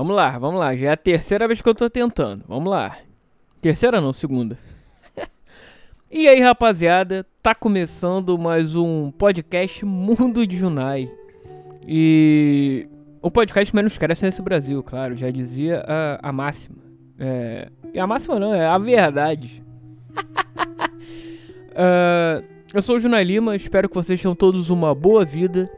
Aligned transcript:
Vamos 0.00 0.16
lá, 0.16 0.38
vamos 0.38 0.58
lá. 0.58 0.74
Já 0.74 0.88
é 0.88 0.92
a 0.92 0.96
terceira 0.96 1.46
vez 1.46 1.60
que 1.60 1.68
eu 1.68 1.74
tô 1.74 1.90
tentando. 1.90 2.42
Vamos 2.48 2.70
lá. 2.70 2.96
Terceira 3.60 4.00
não, 4.00 4.14
segunda. 4.14 4.56
e 6.10 6.26
aí, 6.26 6.40
rapaziada, 6.40 7.26
tá 7.42 7.54
começando 7.54 8.38
mais 8.38 8.74
um 8.74 9.10
podcast 9.10 9.84
Mundo 9.84 10.46
de 10.46 10.56
Junai. 10.56 11.06
E 11.86 12.88
o 13.20 13.30
podcast 13.30 13.76
menos 13.76 13.98
cresce 13.98 14.24
nesse 14.24 14.40
Brasil, 14.40 14.82
claro, 14.82 15.14
já 15.18 15.30
dizia 15.30 15.84
a, 15.86 16.30
a 16.30 16.32
máxima. 16.32 16.78
É, 17.18 17.68
e 17.92 18.00
a 18.00 18.06
máxima 18.06 18.40
não, 18.40 18.54
é 18.54 18.66
a 18.66 18.78
verdade. 18.78 19.62
uh, 21.76 22.42
eu 22.72 22.80
sou 22.80 22.96
o 22.96 22.98
Junai 22.98 23.22
Lima, 23.22 23.54
espero 23.54 23.86
que 23.86 23.96
vocês 23.96 24.18
tenham 24.18 24.34
todos 24.34 24.70
uma 24.70 24.94
boa 24.94 25.26
vida. 25.26 25.70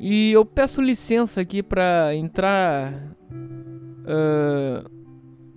E 0.00 0.32
eu 0.32 0.44
peço 0.44 0.82
licença 0.82 1.40
aqui 1.40 1.62
pra 1.62 2.12
entrar 2.12 2.92
uh, 3.32 4.90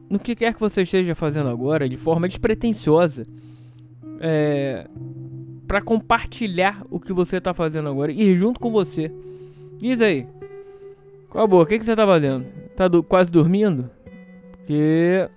no 0.09 0.19
que 0.19 0.35
quer 0.35 0.53
que 0.53 0.59
você 0.59 0.81
esteja 0.83 1.15
fazendo 1.15 1.49
agora, 1.49 1.87
de 1.89 1.97
forma 1.97 2.27
despretensiosa, 2.27 3.23
é, 4.19 4.87
para 5.67 5.81
compartilhar 5.81 6.85
o 6.89 6.99
que 6.99 7.11
você 7.11 7.41
tá 7.41 7.53
fazendo 7.53 7.89
agora 7.89 8.11
e 8.11 8.21
ir 8.21 8.37
junto 8.37 8.59
com 8.59 8.71
você. 8.71 9.11
Diz 9.77 10.01
aí, 10.01 10.27
qual 11.29 11.43
a 11.43 11.47
boa? 11.47 11.63
O 11.63 11.65
que, 11.65 11.77
que 11.77 11.85
você 11.85 11.95
tá 11.95 12.05
fazendo? 12.05 12.45
Tá 12.75 12.87
do, 12.87 13.03
quase 13.03 13.31
dormindo? 13.31 13.89
Porque 14.57 15.29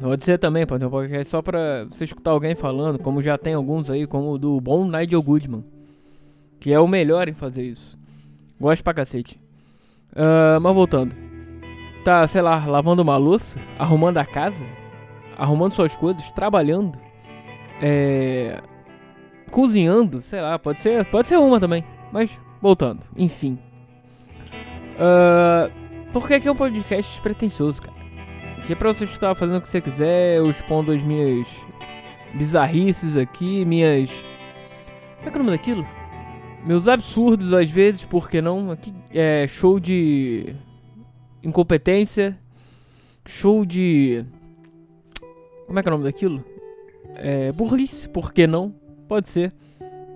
Pode 0.00 0.24
ser 0.24 0.38
também, 0.38 0.66
pode 0.66 0.80
ter 0.80 0.86
um 0.86 0.90
podcast 0.90 1.30
só 1.30 1.40
pra 1.40 1.84
você 1.84 2.04
escutar 2.04 2.30
alguém 2.30 2.54
falando, 2.54 2.98
como 2.98 3.22
já 3.22 3.38
tem 3.38 3.54
alguns 3.54 3.88
aí, 3.88 4.06
como 4.06 4.32
o 4.32 4.38
do 4.38 4.60
bom 4.60 4.86
Nigel 4.86 5.22
Goodman. 5.22 5.64
Que 6.60 6.72
é 6.72 6.78
o 6.78 6.86
melhor 6.86 7.28
em 7.28 7.34
fazer 7.34 7.62
isso. 7.62 7.98
Gosto 8.60 8.82
pra 8.82 8.94
cacete. 8.94 9.40
Uh, 10.12 10.60
mas 10.60 10.74
voltando. 10.74 11.14
Tá, 12.06 12.24
sei 12.28 12.40
lá, 12.40 12.64
lavando 12.64 13.02
uma 13.02 13.16
louça, 13.16 13.60
arrumando 13.76 14.18
a 14.18 14.24
casa, 14.24 14.64
arrumando 15.36 15.72
suas 15.72 15.96
coisas, 15.96 16.30
trabalhando, 16.30 16.96
é, 17.82 18.62
cozinhando, 19.50 20.22
sei 20.22 20.40
lá, 20.40 20.56
pode 20.56 20.78
ser, 20.78 21.04
pode 21.06 21.26
ser 21.26 21.36
uma 21.36 21.58
também. 21.58 21.84
Mas 22.12 22.38
voltando, 22.62 23.02
enfim. 23.16 23.58
Uh, 24.94 25.68
porque 26.12 26.34
aqui 26.34 26.46
é 26.46 26.52
um 26.52 26.54
podcast 26.54 27.10
despretensioso, 27.10 27.82
cara. 27.82 27.96
Aqui 28.58 28.72
é 28.72 28.76
pra 28.76 28.92
você 28.92 29.02
estar 29.02 29.34
fazendo 29.34 29.56
o 29.56 29.60
que 29.60 29.68
você 29.68 29.80
quiser, 29.80 30.36
eu 30.36 30.48
expondo 30.48 30.92
as 30.92 31.02
minhas 31.02 31.48
bizarrices 32.34 33.16
aqui, 33.16 33.64
minhas. 33.64 34.12
Como 35.16 35.28
é 35.28 35.30
que 35.32 35.38
é 35.38 35.40
o 35.40 35.44
nome 35.44 35.56
daquilo? 35.56 35.84
Meus 36.64 36.86
absurdos 36.86 37.52
às 37.52 37.68
vezes, 37.68 38.04
por 38.04 38.30
que 38.30 38.40
não? 38.40 38.70
Aqui 38.70 38.94
é 39.12 39.48
show 39.48 39.80
de 39.80 40.54
incompetência, 41.46 42.38
show 43.24 43.64
de. 43.64 44.24
Como 45.66 45.78
é 45.78 45.82
que 45.82 45.88
é 45.88 45.92
o 45.92 45.96
nome 45.96 46.04
daquilo? 46.04 46.44
É, 47.14 47.52
burrice, 47.52 48.08
por 48.08 48.32
que 48.32 48.46
não? 48.46 48.74
Pode 49.08 49.28
ser. 49.28 49.52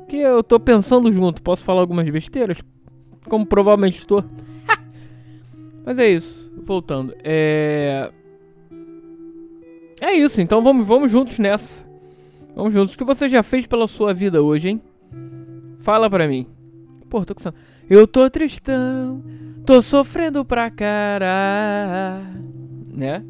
Que 0.08 0.16
eu 0.16 0.42
tô 0.42 0.58
pensando 0.58 1.10
junto, 1.12 1.42
posso 1.42 1.62
falar 1.62 1.80
algumas 1.80 2.08
besteiras? 2.10 2.62
Como 3.28 3.46
provavelmente 3.46 3.98
estou. 3.98 4.24
Mas 5.84 5.98
é 5.98 6.08
isso, 6.08 6.52
voltando. 6.62 7.14
É. 7.22 8.10
É 10.00 10.12
isso, 10.12 10.40
então 10.40 10.62
vamos, 10.62 10.86
vamos 10.86 11.10
juntos 11.10 11.38
nessa. 11.38 11.86
Vamos 12.54 12.72
juntos. 12.72 12.94
O 12.94 12.98
que 12.98 13.04
você 13.04 13.28
já 13.28 13.42
fez 13.42 13.66
pela 13.66 13.86
sua 13.86 14.12
vida 14.12 14.42
hoje, 14.42 14.70
hein? 14.70 14.82
Fala 15.78 16.10
pra 16.10 16.26
mim. 16.26 16.46
Pô, 17.08 17.24
tô 17.24 17.34
com 17.34 17.42
Eu 17.90 18.06
tô 18.06 18.30
tristão, 18.30 19.22
tô 19.66 19.82
sofrendo 19.82 20.44
pra 20.44 20.70
cara. 20.70 22.22
Né? 22.86 23.24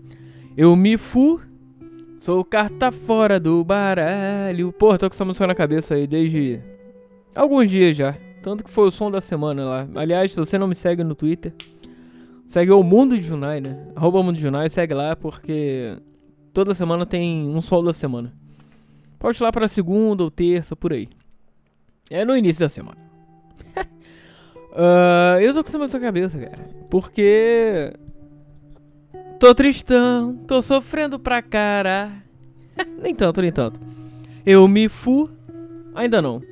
Eu 0.57 0.77
me 0.77 0.99
fu, 0.99 1.41
sou 2.21 2.45
carta 2.45 2.93
fora 2.93 3.41
do 3.41 3.65
baralho. 3.65 4.73
Pô, 4.73 4.97
tô 4.99 5.09
com 5.09 5.15
essa 5.15 5.25
música 5.25 5.47
na 5.47 5.55
cabeça 5.55 5.95
aí 5.95 6.07
desde 6.07 6.61
alguns 7.35 7.71
dias 7.71 7.97
já. 7.97 8.15
Tanto 8.43 8.63
que 8.63 8.71
foi 8.71 8.87
o 8.87 8.91
som 8.91 9.11
da 9.11 9.21
semana 9.21 9.65
lá. 9.65 9.89
Aliás, 9.95 10.33
se 10.33 10.37
você 10.37 10.59
não 10.59 10.69
me 10.69 10.75
segue 10.75 11.03
no 11.03 11.15
Twitter, 11.15 11.55
segue 12.47 12.71
o 12.71 12.83
Mundo 12.83 13.19
de 13.19 13.25
Junai, 13.25 13.61
né? 13.61 13.89
Arroba 13.97 14.23
Mundo 14.23 14.37
de 14.37 14.43
Junai, 14.43 14.69
segue 14.69 14.95
lá 14.95 15.17
porque 15.17 15.97
Toda 16.53 16.75
semana 16.75 17.07
tem 17.07 17.49
um 17.49 17.61
sol 17.61 17.83
da 17.83 17.93
semana. 17.93 18.33
Pode 19.19 19.39
ir 19.39 19.43
lá 19.43 19.53
para 19.53 19.69
segunda 19.69 20.25
ou 20.25 20.31
terça, 20.31 20.75
por 20.75 20.93
aí. 20.93 21.09
É 22.11 22.25
no 22.25 22.37
início 22.37 22.61
da 22.61 22.69
semana. 22.69 23.10
Uh, 24.73 25.41
eu 25.41 25.55
tô 25.55 25.63
com 25.63 25.85
essa 25.85 25.99
na 25.99 26.05
cabeça, 26.05 26.39
cara. 26.39 26.69
Porque. 26.89 27.93
Tô 29.39 29.55
tristão, 29.55 30.37
tô 30.47 30.61
sofrendo 30.61 31.19
pra 31.19 31.41
cara. 31.41 32.13
nem 33.01 33.15
tanto, 33.15 33.41
nem 33.41 33.53
tanto. 33.53 33.81
Eu 34.45 34.67
me 34.69 34.89
fu. 34.89 35.31
Ainda 35.95 36.21
não. 36.21 36.43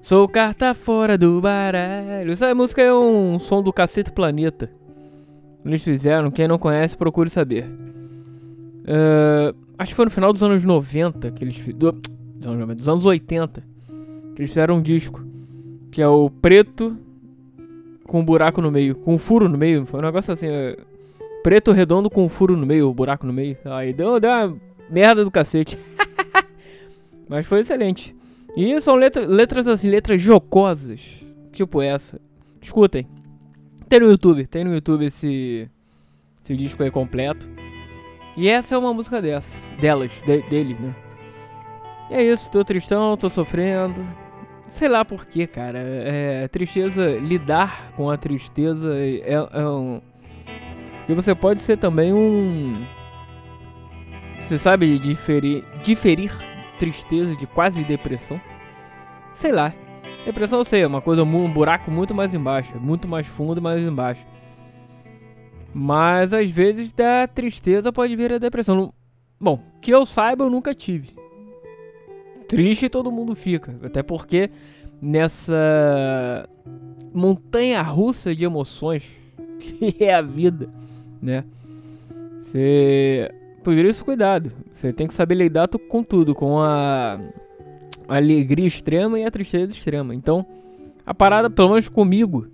Sou 0.00 0.28
carta 0.28 0.72
fora 0.72 1.18
do 1.18 1.40
baralho. 1.40 2.32
Essa 2.32 2.54
música 2.54 2.80
é 2.80 2.94
um 2.94 3.38
som 3.38 3.62
do 3.62 3.72
Cacete 3.72 4.12
Planeta. 4.12 4.70
Eles 5.64 5.82
fizeram, 5.82 6.30
quem 6.30 6.48
não 6.48 6.58
conhece, 6.58 6.96
procure 6.96 7.28
saber. 7.28 7.64
Uh, 8.84 9.54
acho 9.76 9.90
que 9.92 9.96
foi 9.96 10.06
no 10.06 10.10
final 10.10 10.32
dos 10.32 10.42
anos 10.42 10.64
90 10.64 11.30
que 11.32 11.44
eles 11.44 11.58
do, 11.74 11.92
dos 11.92 12.88
anos 12.88 13.04
80 13.04 13.62
que 14.34 14.40
eles 14.40 14.50
fizeram 14.50 14.76
um 14.76 14.82
disco 14.82 15.22
que 15.90 16.00
é 16.00 16.08
o 16.08 16.30
preto 16.30 16.96
com 18.08 18.20
um 18.20 18.24
buraco 18.24 18.62
no 18.62 18.72
meio, 18.72 18.96
com 18.96 19.14
um 19.14 19.18
furo 19.18 19.48
no 19.48 19.58
meio, 19.58 19.84
foi 19.84 20.00
um 20.00 20.02
negócio 20.02 20.32
assim, 20.32 20.46
é, 20.46 20.76
preto 21.42 21.72
redondo 21.72 22.08
com 22.08 22.24
um 22.24 22.28
furo 22.28 22.56
no 22.56 22.66
meio, 22.66 22.88
um 22.88 22.92
buraco 22.92 23.26
no 23.26 23.32
meio. 23.32 23.58
Aí 23.66 23.92
deu, 23.92 24.18
deu 24.18 24.30
uma 24.30 24.56
merda 24.90 25.22
do 25.22 25.30
cacete. 25.30 25.78
Mas 27.28 27.46
foi 27.46 27.60
excelente. 27.60 28.16
E 28.56 28.80
são 28.80 28.96
letra, 28.96 29.26
letras 29.26 29.68
assim, 29.68 29.90
letras 29.90 30.20
jocosas, 30.22 31.02
tipo 31.52 31.82
essa. 31.82 32.18
Escutem. 32.62 33.06
Tem 33.90 34.00
no 34.00 34.10
YouTube, 34.10 34.46
tem 34.46 34.64
no 34.64 34.74
YouTube 34.74 35.04
esse 35.04 35.70
esse 36.42 36.56
disco 36.56 36.82
aí 36.82 36.90
completo. 36.90 37.46
E 38.38 38.48
essa 38.48 38.74
é 38.74 38.78
uma 38.78 38.94
música 38.94 39.20
dessas, 39.20 39.54
delas, 39.78 40.10
de, 40.24 40.40
dele, 40.48 40.74
né? 40.80 40.96
E 42.10 42.14
é 42.14 42.24
isso, 42.24 42.50
tô 42.50 42.64
tristão, 42.64 43.18
tô 43.18 43.28
sofrendo. 43.28 44.02
Sei 44.68 44.88
lá 44.88 45.04
porquê, 45.04 45.46
cara. 45.46 45.78
É, 45.78 46.48
tristeza, 46.48 47.18
lidar 47.18 47.92
com 47.96 48.10
a 48.10 48.16
tristeza 48.16 48.94
é, 48.96 49.32
é 49.32 49.66
um. 49.66 50.00
Que 51.06 51.14
você 51.14 51.34
pode 51.34 51.60
ser 51.60 51.78
também 51.78 52.12
um. 52.12 52.84
Você 54.42 54.58
sabe 54.58 54.98
diferir, 54.98 55.64
diferir 55.82 56.32
tristeza 56.78 57.34
de 57.36 57.46
quase 57.46 57.82
depressão? 57.82 58.40
Sei 59.32 59.52
lá. 59.52 59.74
Depressão 60.24 60.58
eu 60.58 60.64
sei, 60.64 60.82
é 60.82 60.86
uma 60.86 61.00
coisa, 61.00 61.22
um 61.22 61.50
buraco 61.50 61.90
muito 61.90 62.14
mais 62.14 62.34
embaixo, 62.34 62.76
muito 62.78 63.08
mais 63.08 63.26
fundo 63.26 63.58
e 63.58 63.62
mais 63.62 63.80
embaixo. 63.80 64.26
Mas 65.72 66.34
às 66.34 66.50
vezes 66.50 66.92
da 66.92 67.26
tristeza 67.26 67.92
pode 67.92 68.14
vir 68.16 68.32
a 68.32 68.38
depressão. 68.38 68.92
Bom, 69.40 69.62
que 69.80 69.90
eu 69.90 70.04
saiba, 70.04 70.44
eu 70.44 70.50
nunca 70.50 70.74
tive. 70.74 71.14
Triste 72.48 72.88
todo 72.88 73.12
mundo 73.12 73.34
fica. 73.34 73.76
Até 73.82 74.02
porque 74.02 74.50
nessa 75.00 76.48
montanha 77.12 77.80
russa 77.82 78.34
de 78.34 78.44
emoções 78.44 79.04
que 79.60 80.04
é 80.04 80.14
a 80.14 80.22
vida, 80.22 80.68
né? 81.22 81.44
Você. 82.40 83.30
Por 83.62 83.74
isso, 83.74 84.04
cuidado. 84.04 84.50
Você 84.72 84.92
tem 84.92 85.06
que 85.06 85.14
saber 85.14 85.34
lidar 85.34 85.68
com 85.68 86.02
tudo, 86.02 86.34
com 86.34 86.60
a 86.60 87.20
alegria 88.08 88.66
extrema 88.66 89.18
e 89.18 89.24
a 89.24 89.30
tristeza 89.30 89.70
extrema. 89.70 90.14
Então, 90.14 90.46
a 91.04 91.12
parada, 91.12 91.50
pelo 91.50 91.70
menos 91.70 91.88
comigo, 91.88 92.46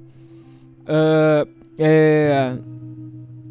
uh, 0.83 1.49
é 1.79 2.57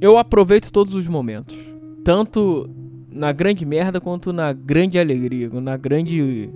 eu 0.03 0.17
aproveito 0.17 0.69
todos 0.69 0.95
os 0.95 1.07
momentos. 1.07 1.57
Tanto 2.03 2.69
na 3.13 3.31
grande 3.31 3.65
merda 3.65 4.01
quanto 4.01 4.33
na 4.33 4.51
grande 4.51 4.99
alegria, 4.99 5.49
na 5.49 5.77
grande 5.77 6.49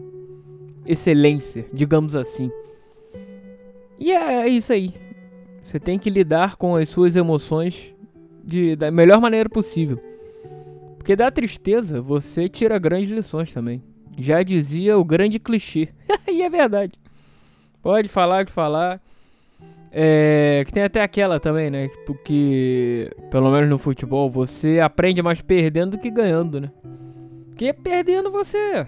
excelência, 0.86 1.66
digamos 1.72 2.16
assim. 2.16 2.52
E 4.00 4.12
é, 4.12 4.42
é 4.42 4.48
isso 4.48 4.74
aí. 4.74 4.94
Você 5.64 5.80
tem 5.80 6.00
que 6.00 6.10
lidar 6.10 6.56
com 6.56 6.76
as 6.76 6.90
suas 6.90 7.16
emoções 7.16 7.94
de, 8.44 8.76
da 8.76 8.90
melhor 8.90 9.20
maneira 9.20 9.50
possível. 9.50 10.00
Porque 10.98 11.16
da 11.16 11.30
tristeza 11.30 12.02
você 12.02 12.48
tira 12.48 12.80
grandes 12.80 13.12
lições 13.12 13.54
também. 13.54 13.84
Já 14.18 14.42
dizia 14.42 14.98
o 14.98 15.06
grande 15.06 15.40
clichê. 15.40 15.90
e 16.28 16.42
é 16.42 16.50
verdade. 16.50 16.94
Pode 17.82 18.08
falar 18.08 18.46
que 18.46 18.52
falar. 18.52 19.02
É, 19.92 20.64
que 20.66 20.74
tem 20.74 20.84
até 20.84 21.02
aquela 21.02 21.40
também, 21.40 21.70
né? 21.70 21.90
Porque, 22.06 23.10
pelo 23.32 23.52
menos 23.52 23.70
no 23.70 23.78
futebol, 23.78 24.30
você 24.30 24.80
aprende 24.80 25.22
mais 25.22 25.42
perdendo 25.42 25.92
do 25.92 25.98
que 25.98 26.12
ganhando, 26.12 26.62
né? 26.62 26.72
Porque 27.50 27.74
perdendo 27.74 28.30
você 28.32 28.88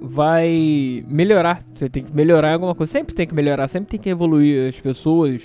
vai 0.00 1.04
melhorar. 1.08 1.62
Você 1.74 1.88
tem 1.88 2.04
que 2.04 2.14
melhorar 2.14 2.54
alguma 2.54 2.74
coisa. 2.74 2.92
Sempre 2.92 3.14
tem 3.14 3.26
que 3.26 3.34
melhorar, 3.34 3.68
sempre 3.68 3.90
tem 3.90 4.00
que 4.00 4.08
evoluir 4.08 4.68
as 4.68 4.80
pessoas. 4.80 5.42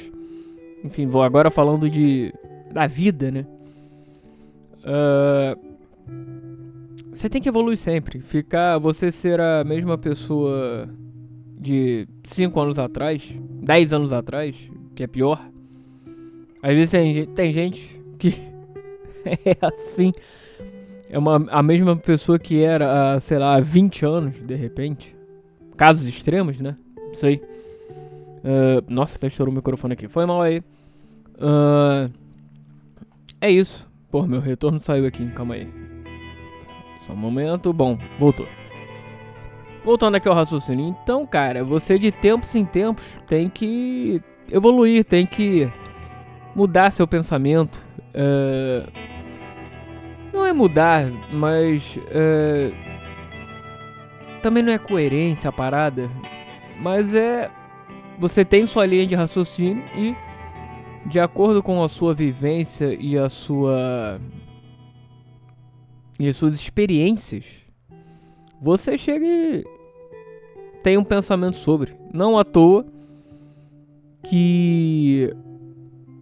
Enfim, 0.84 1.08
vou 1.08 1.24
agora 1.24 1.50
falando 1.50 1.90
de 1.90 2.34
da 2.72 2.88
vida, 2.88 3.32
né? 3.32 3.46
Uh, 4.80 5.74
você 7.12 7.30
tem 7.30 7.42
que 7.42 7.50
evoluir 7.50 7.78
sempre. 7.78 8.20
Ficar. 8.20 8.78
Você 8.80 9.12
ser 9.12 9.40
a 9.40 9.64
mesma 9.64 9.98
pessoa 9.98 10.90
de 11.60 12.08
5 12.24 12.60
anos 12.60 12.80
atrás, 12.80 13.24
10 13.64 13.94
anos 13.94 14.14
atrás, 14.14 14.56
que 14.96 15.04
é 15.04 15.08
pior. 15.08 15.42
Às 16.62 16.74
vezes 16.74 16.92
tem, 16.92 17.26
tem 17.28 17.54
gente 17.54 18.02
que 18.20 18.30
é 19.26 19.58
assim. 19.62 20.12
É 21.10 21.18
uma, 21.18 21.46
a 21.50 21.64
mesma 21.64 21.96
pessoa 21.96 22.38
que 22.40 22.62
era 22.62 23.20
sei 23.20 23.38
lá, 23.38 23.60
20 23.60 24.06
anos, 24.06 24.36
de 24.42 24.56
repente. 24.56 25.16
Casos 25.78 26.06
extremos, 26.08 26.60
né? 26.60 26.76
Não 26.98 27.14
sei. 27.14 27.42
Uh, 28.44 28.84
nossa, 28.88 29.18
até 29.18 29.28
estourou 29.28 29.52
o 29.52 29.56
microfone 29.56 29.94
aqui. 29.94 30.08
Foi 30.08 30.26
mal 30.26 30.42
aí. 30.42 30.60
Uh, 31.38 32.12
é 33.40 33.50
isso. 33.50 33.90
Pô, 34.12 34.24
meu 34.24 34.40
retorno 34.40 34.80
saiu 34.80 35.06
aqui. 35.06 35.26
Calma 35.32 35.56
aí. 35.56 35.68
Só 37.06 37.14
um 37.14 37.18
momento. 37.18 37.74
Bom, 37.74 37.98
voltou. 38.20 38.48
Voltando 39.84 40.16
aqui 40.16 40.28
ao 40.28 40.36
raciocínio. 40.36 40.96
Então, 41.04 41.26
cara, 41.26 41.64
você 41.64 42.00
de 42.00 42.12
tempos 42.12 42.56
em 42.56 42.64
tempos 42.64 43.18
tem 43.28 43.50
que 43.50 44.22
evoluir, 44.50 45.04
tem 45.04 45.26
que 45.26 45.70
mudar 46.56 46.92
seu 46.92 47.08
pensamento. 47.08 47.78
Uh, 48.16 48.90
não 50.32 50.46
é 50.46 50.54
mudar, 50.54 51.12
mas. 51.32 51.98
Uh, 51.98 52.74
também 54.42 54.64
não 54.64 54.72
é 54.72 54.78
coerência 54.78 55.50
a 55.50 55.54
parada. 55.54 56.10
Mas 56.80 57.14
é. 57.14 57.52
Você 58.20 58.46
tem 58.46 58.68
sua 58.68 58.86
linha 58.86 59.08
de 59.08 59.16
raciocínio 59.16 59.84
e, 59.98 60.16
de 61.08 61.20
acordo 61.20 61.64
com 61.64 61.84
a 61.84 61.90
sua 61.90 62.14
vivência 62.14 62.94
e 62.94 63.18
a 63.18 63.28
sua. 63.28 64.22
e 66.20 66.28
as 66.28 66.38
suas 66.38 66.54
experiências, 66.54 67.46
você 68.62 68.98
chega 68.98 69.26
e 69.26 69.66
tem 70.84 70.98
um 70.98 71.04
pensamento 71.04 71.58
sobre. 71.58 71.96
Não 72.14 72.38
à 72.38 72.44
toa 72.44 72.86
que 74.24 75.34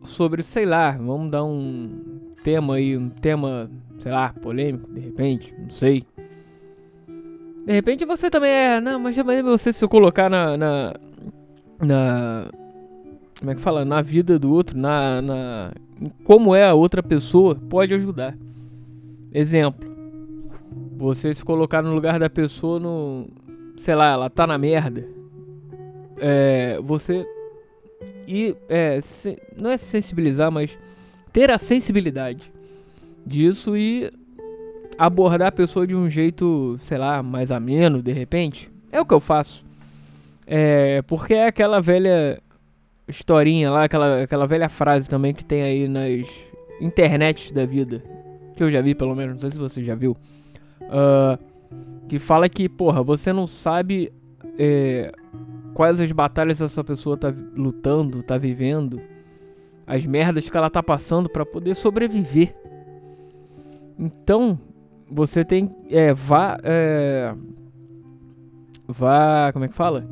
sobre, 0.04 0.44
sei 0.44 0.66
lá, 0.66 0.92
vamos 0.92 1.32
dar 1.32 1.44
um 1.44 2.30
tema 2.44 2.76
aí, 2.76 2.96
um 2.96 3.10
tema, 3.10 3.70
sei 4.00 4.12
lá, 4.12 4.34
polêmico, 4.42 4.92
de 4.94 5.00
repente, 5.00 5.54
não 5.58 5.70
sei. 5.70 6.04
De 7.66 7.74
repente 7.74 8.06
você 8.06 8.30
também 8.30 8.52
é, 8.52 8.82
não, 8.82 9.00
mas 9.00 9.16
também 9.16 9.44
você 9.44 9.74
se 9.74 9.88
colocar 9.88 10.30
na, 10.30 10.58
na, 10.58 10.94
na 11.80 12.46
como 13.40 13.52
é 13.52 13.56
que 13.56 13.62
fala, 13.62 13.84
na 13.84 14.02
vida 14.02 14.38
do 14.38 14.52
outro, 14.52 14.78
na, 14.78 15.22
na 15.22 15.72
como 16.24 16.56
é 16.56 16.68
a 16.68 16.74
outra 16.74 17.04
pessoa, 17.04 17.56
pode 17.56 17.94
ajudar. 17.94 18.36
Exemplo, 19.34 19.90
você 20.98 21.34
se 21.34 21.46
colocar 21.46 21.82
no 21.82 21.94
lugar 21.94 22.20
da 22.20 22.30
pessoa 22.30 22.80
no, 22.80 23.28
sei 23.78 23.96
lá, 23.96 24.12
ela 24.12 24.30
tá 24.30 24.46
na 24.46 24.58
merda. 24.58 25.06
É, 26.18 26.80
você 26.82 27.26
e 28.28 28.56
é, 28.70 29.02
se, 29.02 29.38
não 29.58 29.70
é 29.70 29.78
sensibilizar, 29.78 30.52
mas 30.52 30.78
ter 31.34 31.50
a 31.52 31.58
sensibilidade 31.58 32.52
disso 33.26 33.76
e 33.76 34.12
abordar 34.98 35.48
a 35.48 35.52
pessoa 35.52 35.88
de 35.88 35.96
um 35.96 36.10
jeito, 36.10 36.76
sei 36.80 36.98
lá, 36.98 37.24
mais 37.24 37.52
ameno, 37.52 38.02
de 38.02 38.12
repente. 38.12 38.72
É 38.92 39.00
o 39.02 39.06
que 39.06 39.14
eu 39.14 39.20
faço. 39.20 39.66
É, 40.46 41.02
porque 41.04 41.34
é 41.34 41.48
aquela 41.48 41.82
velha 41.82 42.42
historinha 43.08 43.72
lá, 43.72 43.84
aquela, 43.86 44.24
aquela 44.24 44.46
velha 44.46 44.70
frase 44.70 45.10
também 45.10 45.34
que 45.34 45.44
tem 45.44 45.64
aí 45.64 45.88
nas 45.88 46.28
internets 46.80 47.52
da 47.52 47.66
vida. 47.66 48.04
Que 48.56 48.64
eu 48.64 48.72
já 48.72 48.82
vi, 48.82 48.94
pelo 48.94 49.16
menos, 49.16 49.34
não 49.34 49.42
sei 49.42 49.52
se 49.52 49.58
você 49.58 49.84
já 49.84 49.96
viu. 49.96 50.16
Uh, 50.82 51.51
que 52.08 52.20
fala 52.20 52.50
que, 52.50 52.68
porra, 52.68 53.02
você 53.02 53.32
não 53.32 53.48
sabe 53.48 54.12
é, 54.58 55.12
quais 55.74 56.02
as 56.02 56.12
batalhas 56.12 56.62
essa 56.62 56.84
pessoa 56.84 57.18
tá 57.18 57.34
lutando, 57.56 58.22
tá 58.24 58.38
vivendo, 58.38 59.02
as 59.88 60.06
merdas 60.06 60.50
que 60.50 60.58
ela 60.58 60.70
tá 60.70 60.84
passando 60.84 61.30
para 61.30 61.46
poder 61.46 61.76
sobreviver. 61.76 62.56
Então, 63.98 64.60
você 65.10 65.44
tem. 65.44 65.70
É, 65.90 66.14
vá. 66.14 66.58
É, 66.64 67.36
vá. 68.88 69.52
Como 69.52 69.66
é 69.66 69.68
que 69.68 69.76
fala? 69.76 70.08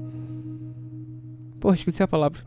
Porra, 1.60 1.76
esqueci 1.76 2.04
a 2.04 2.08
palavra. 2.08 2.42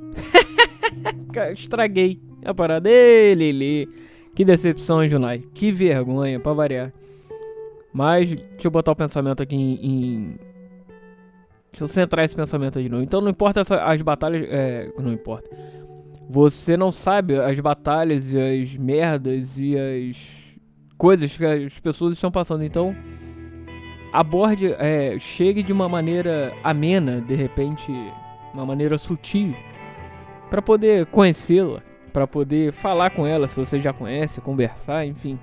Estraguei 1.52 2.20
a 2.44 2.54
parada. 2.54 2.88
Ei, 2.88 3.34
Lili. 3.34 3.88
Que 4.34 4.44
decepção, 4.44 5.06
Junai. 5.06 5.42
Que 5.54 5.72
vergonha, 5.72 6.38
pra 6.38 6.52
variar. 6.52 6.92
Mas, 7.92 8.34
deixa 8.34 8.66
eu 8.66 8.70
botar 8.70 8.92
o 8.92 8.96
pensamento 8.96 9.42
aqui 9.42 9.54
em. 9.54 9.86
em... 9.86 10.38
Deixa 11.70 11.84
eu 11.84 11.88
centrar 11.88 12.24
esse 12.24 12.34
pensamento 12.34 12.78
aí 12.78 12.84
de 12.84 12.90
novo. 12.90 13.02
Então 13.02 13.20
não 13.20 13.30
importa 13.30 13.60
essa, 13.60 13.82
as 13.82 14.00
batalhas. 14.02 14.46
É, 14.50 14.90
não 14.98 15.12
importa. 15.12 15.48
Você 16.28 16.76
não 16.76 16.90
sabe 16.90 17.38
as 17.38 17.58
batalhas 17.60 18.32
e 18.32 18.38
as 18.38 18.74
merdas 18.74 19.58
e 19.58 19.76
as 19.76 20.42
coisas 20.96 21.36
que 21.36 21.44
as 21.44 21.78
pessoas 21.80 22.14
estão 22.14 22.30
passando. 22.30 22.62
Então, 22.62 22.94
aborde, 24.12 24.72
é, 24.78 25.18
chegue 25.18 25.62
de 25.62 25.72
uma 25.72 25.88
maneira 25.88 26.52
amena, 26.62 27.20
de 27.20 27.34
repente, 27.34 27.90
uma 28.54 28.64
maneira 28.64 28.96
sutil, 28.96 29.54
para 30.48 30.62
poder 30.62 31.06
conhecê-la, 31.06 31.82
para 32.12 32.26
poder 32.26 32.72
falar 32.72 33.10
com 33.10 33.26
ela, 33.26 33.48
se 33.48 33.56
você 33.56 33.80
já 33.80 33.92
conhece, 33.92 34.40
conversar, 34.40 35.06
enfim. 35.06 35.38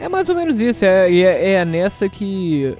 É 0.00 0.08
mais 0.08 0.28
ou 0.28 0.34
menos 0.36 0.60
isso, 0.60 0.84
é, 0.84 1.12
é, 1.12 1.52
é 1.54 1.64
nessa 1.64 2.08
que, 2.08 2.76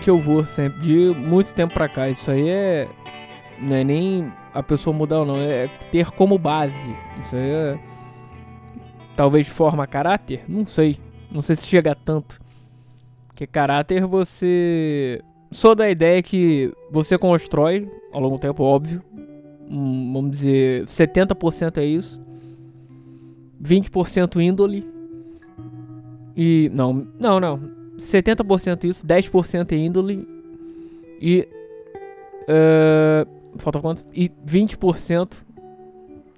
que 0.00 0.10
eu 0.10 0.18
vou 0.18 0.44
sempre, 0.44 0.80
de 0.80 1.14
muito 1.14 1.54
tempo 1.54 1.72
pra 1.72 1.88
cá. 1.88 2.08
Isso 2.08 2.30
aí 2.30 2.48
é. 2.48 2.88
Não 3.60 3.76
é 3.76 3.84
nem 3.84 4.32
a 4.52 4.62
pessoa 4.62 4.94
mudar 4.94 5.20
ou 5.20 5.26
não, 5.26 5.36
é 5.36 5.68
ter 5.90 6.10
como 6.10 6.36
base. 6.36 6.96
Isso 7.24 7.36
aí 7.36 7.50
é. 7.50 7.78
Talvez 9.16 9.46
forma 9.46 9.86
caráter? 9.86 10.44
Não 10.48 10.66
sei. 10.66 10.98
Não 11.30 11.42
sei 11.42 11.54
se 11.54 11.66
chega 11.66 11.94
tanto. 11.94 12.40
Porque 13.28 13.46
caráter 13.46 14.04
você. 14.04 15.22
Sou 15.52 15.74
da 15.74 15.88
ideia 15.88 16.22
que 16.22 16.72
você 16.90 17.16
constrói 17.16 17.88
ao 18.12 18.20
longo 18.20 18.36
do 18.36 18.40
tempo, 18.40 18.64
óbvio. 18.64 19.02
Um, 19.70 20.12
vamos 20.12 20.32
dizer, 20.32 20.84
70% 20.84 21.78
é 21.78 21.84
isso. 21.84 22.20
20% 23.62 24.40
índole 24.42 24.91
e. 26.36 26.70
Não, 26.72 27.06
não, 27.18 27.40
não. 27.40 27.82
70% 27.98 28.84
isso, 28.84 29.06
10% 29.06 29.72
é 29.72 29.76
índole. 29.76 30.26
E. 31.20 31.48
Uh, 32.42 33.58
falta 33.58 33.80
quanto? 33.80 34.04
E 34.14 34.30
20% 34.46 35.32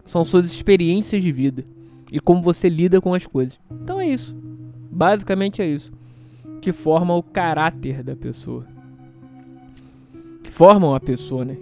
são 0.04 0.24
suas 0.24 0.46
experiências 0.46 1.22
de 1.22 1.32
vida. 1.32 1.64
E 2.12 2.20
como 2.20 2.42
você 2.42 2.68
lida 2.68 3.00
com 3.00 3.14
as 3.14 3.26
coisas. 3.26 3.58
Então 3.82 4.00
é 4.00 4.08
isso. 4.08 4.34
Basicamente 4.90 5.62
é 5.62 5.66
isso. 5.66 5.92
Que 6.60 6.72
forma 6.72 7.14
o 7.14 7.22
caráter 7.22 8.02
da 8.02 8.14
pessoa. 8.14 8.66
Que 10.42 10.50
formam 10.50 10.94
a 10.94 11.00
pessoa, 11.00 11.44
né? 11.44 11.56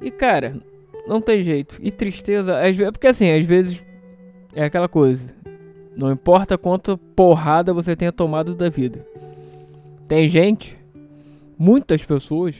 E 0.00 0.10
cara, 0.10 0.60
não 1.06 1.20
tem 1.20 1.42
jeito. 1.42 1.78
E 1.80 1.90
tristeza, 1.90 2.58
às 2.58 2.76
vezes. 2.76 2.90
Porque 2.92 3.06
assim, 3.06 3.30
às 3.30 3.44
vezes. 3.44 3.82
É 4.54 4.64
aquela 4.64 4.88
coisa. 4.88 5.26
Não 5.96 6.10
importa 6.10 6.56
quanto 6.56 6.96
porrada 6.96 7.74
você 7.74 7.94
tenha 7.94 8.12
tomado 8.12 8.54
da 8.54 8.68
vida. 8.68 9.00
Tem 10.08 10.28
gente, 10.28 10.78
muitas 11.58 12.04
pessoas, 12.04 12.56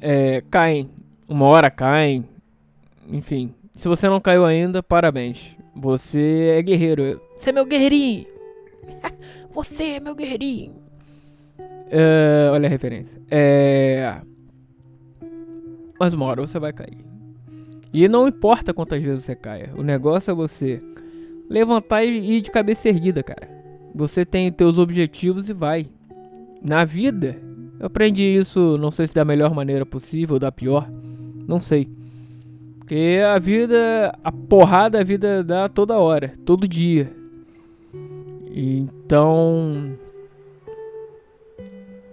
é, 0.00 0.42
caem. 0.50 0.90
Uma 1.28 1.46
hora 1.46 1.70
caem. 1.70 2.24
Enfim, 3.08 3.52
se 3.74 3.88
você 3.88 4.08
não 4.08 4.20
caiu 4.20 4.44
ainda, 4.44 4.82
parabéns. 4.82 5.54
Você 5.74 6.54
é 6.56 6.62
guerreiro. 6.62 7.20
Você 7.36 7.50
é 7.50 7.52
meu 7.52 7.66
guerreirinho. 7.66 8.26
você 9.50 9.84
é 9.84 10.00
meu 10.00 10.14
guerreirinho. 10.14 10.74
É, 11.90 12.48
olha 12.52 12.66
a 12.66 12.70
referência. 12.70 13.20
É. 13.30 14.20
Mas 15.98 16.14
uma 16.14 16.26
hora 16.26 16.40
você 16.46 16.58
vai 16.58 16.72
cair. 16.72 17.04
E 17.92 18.08
não 18.08 18.28
importa 18.28 18.74
quantas 18.74 19.00
vezes 19.00 19.24
você 19.24 19.34
caia. 19.34 19.72
O 19.76 19.82
negócio 19.82 20.30
é 20.30 20.34
você 20.34 20.78
levantar 21.48 22.04
e 22.04 22.36
ir 22.36 22.40
de 22.40 22.50
cabeça 22.50 22.88
erguida, 22.88 23.22
cara. 23.22 23.48
Você 23.94 24.24
tem 24.24 24.52
teus 24.52 24.78
objetivos 24.78 25.48
e 25.48 25.52
vai. 25.52 25.86
Na 26.62 26.84
vida, 26.84 27.36
eu 27.78 27.86
aprendi 27.86 28.22
isso, 28.22 28.76
não 28.78 28.90
sei 28.90 29.06
se 29.06 29.14
da 29.14 29.24
melhor 29.24 29.54
maneira 29.54 29.86
possível 29.86 30.34
ou 30.34 30.40
da 30.40 30.50
pior, 30.50 30.90
não 31.46 31.60
sei. 31.60 31.88
Porque 32.78 33.20
a 33.26 33.38
vida, 33.38 34.16
a 34.22 34.30
porrada 34.30 35.00
a 35.00 35.04
vida 35.04 35.42
dá 35.42 35.68
toda 35.68 35.98
hora, 35.98 36.32
todo 36.44 36.68
dia. 36.68 37.10
Então, 38.48 39.96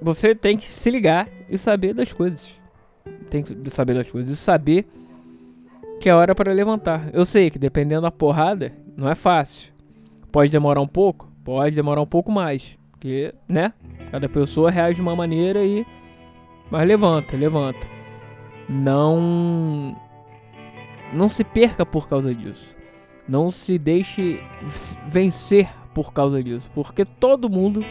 você 0.01 0.35
tem 0.35 0.57
que 0.57 0.65
se 0.65 0.89
ligar 0.89 1.29
e 1.49 1.57
saber 1.57 1.93
das 1.93 2.11
coisas. 2.11 2.51
Tem 3.29 3.43
que 3.43 3.69
saber 3.69 3.93
das 3.93 4.11
coisas 4.11 4.33
e 4.33 4.35
saber 4.35 4.85
que 5.99 6.09
é 6.09 6.13
hora 6.13 6.35
para 6.35 6.51
levantar. 6.51 7.09
Eu 7.13 7.23
sei 7.23 7.49
que 7.49 7.57
dependendo 7.57 8.01
da 8.01 8.11
porrada, 8.11 8.73
não 8.95 9.09
é 9.09 9.15
fácil. 9.15 9.71
Pode 10.31 10.51
demorar 10.51 10.81
um 10.81 10.88
pouco? 10.88 11.31
Pode 11.43 11.75
demorar 11.75 12.01
um 12.01 12.07
pouco 12.07 12.31
mais. 12.31 12.77
Porque, 12.91 13.33
né? 13.47 13.73
Cada 14.12 14.29
pessoa 14.29 14.71
reage 14.71 14.95
de 14.95 15.01
uma 15.01 15.15
maneira 15.15 15.63
e. 15.63 15.85
Mas 16.71 16.88
levanta, 16.88 17.35
levanta. 17.35 17.85
Não. 18.69 19.95
Não 21.12 21.29
se 21.29 21.43
perca 21.43 21.85
por 21.85 22.07
causa 22.07 22.33
disso. 22.33 22.75
Não 23.27 23.51
se 23.51 23.77
deixe 23.77 24.41
vencer 25.07 25.69
por 25.93 26.13
causa 26.13 26.43
disso. 26.43 26.69
Porque 26.73 27.05
todo 27.05 27.50
mundo. 27.50 27.83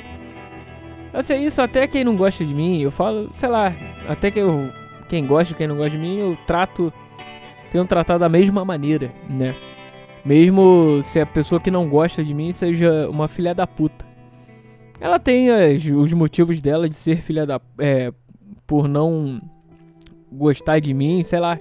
Assim, 1.12 1.44
isso 1.44 1.60
até 1.60 1.86
quem 1.86 2.04
não 2.04 2.16
gosta 2.16 2.44
de 2.44 2.54
mim, 2.54 2.80
eu 2.80 2.90
falo, 2.90 3.28
sei 3.34 3.48
lá, 3.48 3.74
até 4.08 4.30
que 4.30 4.38
eu. 4.38 4.70
Quem 5.08 5.26
gosta, 5.26 5.54
quem 5.54 5.66
não 5.66 5.76
gosta 5.76 5.90
de 5.90 5.98
mim, 5.98 6.18
eu 6.18 6.38
trato. 6.46 6.92
Tenho 7.70 7.86
tratado 7.86 8.20
da 8.20 8.28
mesma 8.28 8.64
maneira, 8.64 9.12
né? 9.28 9.54
Mesmo 10.24 11.00
se 11.02 11.18
a 11.20 11.26
pessoa 11.26 11.60
que 11.60 11.70
não 11.70 11.88
gosta 11.88 12.22
de 12.24 12.32
mim 12.32 12.52
seja 12.52 13.08
uma 13.08 13.26
filha 13.26 13.54
da 13.54 13.66
puta. 13.66 14.04
Ela 15.00 15.18
tem 15.18 15.50
as, 15.50 15.84
os 15.84 16.12
motivos 16.12 16.60
dela 16.60 16.88
de 16.88 16.94
ser 16.94 17.20
filha 17.20 17.44
da. 17.44 17.60
É, 17.78 18.12
por 18.66 18.86
não 18.86 19.40
gostar 20.30 20.78
de 20.78 20.94
mim, 20.94 21.22
sei 21.22 21.40
lá. 21.40 21.58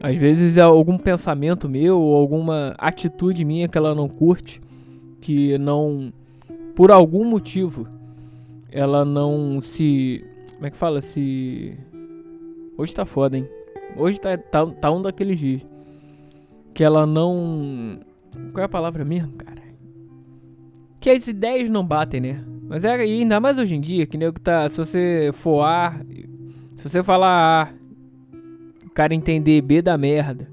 Às 0.00 0.16
vezes 0.16 0.56
é 0.56 0.62
algum 0.62 0.96
pensamento 0.96 1.68
meu 1.68 2.00
ou 2.00 2.16
alguma 2.16 2.74
atitude 2.78 3.44
minha 3.44 3.68
que 3.68 3.76
ela 3.76 3.94
não 3.94 4.08
curte, 4.08 4.60
que 5.20 5.58
não. 5.58 6.12
Por 6.74 6.92
algum 6.92 7.24
motivo, 7.24 7.86
ela 8.70 9.04
não 9.04 9.60
se. 9.60 10.24
Como 10.54 10.66
é 10.66 10.70
que 10.70 10.76
fala? 10.76 11.02
Se. 11.02 11.76
Hoje 12.78 12.94
tá 12.94 13.04
foda, 13.04 13.36
hein? 13.36 13.48
Hoje 13.96 14.20
tá, 14.20 14.38
tá, 14.38 14.64
tá 14.66 14.90
um 14.90 15.02
daqueles 15.02 15.38
dias. 15.38 15.62
Que 16.74 16.84
ela 16.84 17.06
não. 17.06 17.98
Qual 18.52 18.62
é 18.62 18.64
a 18.64 18.68
palavra 18.68 19.04
mesmo, 19.04 19.32
cara? 19.32 19.60
Que 21.00 21.10
as 21.10 21.26
ideias 21.26 21.68
não 21.68 21.84
batem, 21.84 22.20
né? 22.20 22.44
Mas 22.68 22.84
é 22.84 22.92
ainda 22.92 23.40
mais 23.40 23.58
hoje 23.58 23.74
em 23.74 23.80
dia, 23.80 24.06
que 24.06 24.16
nem 24.16 24.32
que 24.32 24.40
tá. 24.40 24.68
Se 24.68 24.76
você 24.76 25.30
for 25.34 25.62
A, 25.62 26.00
se 26.76 26.88
você 26.88 27.02
falar 27.02 27.68
A 27.68 27.80
o 28.90 28.92
cara 28.92 29.14
entender 29.14 29.60
B 29.62 29.80
da 29.80 29.96
merda. 29.96 30.46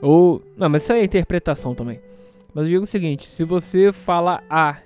Ou. 0.00 0.42
Não, 0.56 0.68
mas 0.68 0.82
isso 0.82 0.92
é 0.92 1.04
interpretação 1.04 1.74
também. 1.74 2.00
Mas 2.52 2.64
eu 2.64 2.70
digo 2.70 2.82
o 2.82 2.86
seguinte: 2.86 3.28
se 3.28 3.44
você 3.44 3.92
fala 3.92 4.42
A 4.50 4.78